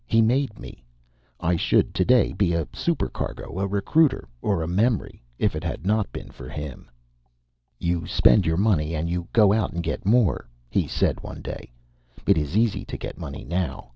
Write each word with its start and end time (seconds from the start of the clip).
He 0.07 0.19
made 0.23 0.57
me. 0.57 0.83
I 1.39 1.55
should 1.55 1.93
today 1.93 2.33
be 2.33 2.53
a 2.55 2.67
supercargo, 2.73 3.59
a 3.59 3.67
recruiter, 3.67 4.27
or 4.41 4.63
a 4.63 4.67
memory, 4.67 5.21
if 5.37 5.55
it 5.55 5.63
had 5.63 5.85
not 5.85 6.11
been 6.11 6.31
for 6.31 6.49
him. 6.49 6.89
"You 7.77 8.07
spend 8.07 8.47
your 8.47 8.57
money, 8.57 8.95
and 8.95 9.07
you 9.07 9.27
go 9.31 9.53
out 9.53 9.73
and 9.73 9.83
get 9.83 10.03
more," 10.03 10.49
he 10.71 10.87
said 10.87 11.19
one 11.21 11.43
day. 11.43 11.71
"It 12.25 12.35
is 12.35 12.57
easy 12.57 12.83
to 12.85 12.97
get 12.97 13.19
money 13.19 13.43
now. 13.43 13.89